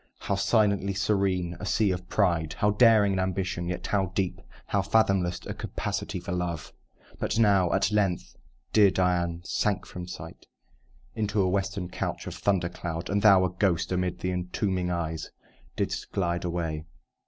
How 0.17 0.33
silently 0.33 0.95
serene 0.95 1.55
a 1.59 1.65
sea 1.67 1.91
of 1.91 2.09
pride! 2.09 2.53
How 2.53 2.71
daring 2.71 3.13
an 3.13 3.19
ambition; 3.19 3.67
yet 3.69 3.85
how 3.85 4.07
deep 4.15 4.41
How 4.65 4.81
fathomless 4.81 5.41
a 5.45 5.53
capacity 5.53 6.19
for 6.19 6.31
love! 6.31 6.73
But 7.19 7.37
now, 7.37 7.71
at 7.71 7.91
length, 7.91 8.35
dear 8.73 8.89
Dian 8.89 9.41
sank 9.43 9.85
from 9.85 10.07
sight, 10.07 10.47
Into 11.13 11.39
a 11.39 11.47
western 11.49 11.87
couch 11.87 12.25
of 12.25 12.33
thunder 12.33 12.67
cloud; 12.69 13.11
And 13.11 13.21
thou, 13.21 13.45
a 13.45 13.51
ghost, 13.51 13.91
amid 13.91 14.21
the 14.21 14.31
entombing 14.31 14.87
trees 14.87 15.29
Didst 15.75 16.11
glide 16.11 16.45
away. 16.45 16.85